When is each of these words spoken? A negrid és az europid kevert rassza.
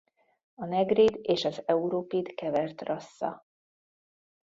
A 0.55 0.65
negrid 0.65 1.19
és 1.21 1.45
az 1.45 1.61
europid 1.65 2.33
kevert 2.35 2.81
rassza. 2.81 3.45